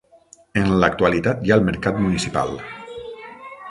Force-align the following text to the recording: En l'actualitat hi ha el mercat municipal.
En 0.61 0.71
l'actualitat 0.83 1.45
hi 1.45 1.53
ha 1.53 1.59
el 1.61 1.69
mercat 1.69 2.03
municipal. 2.07 2.59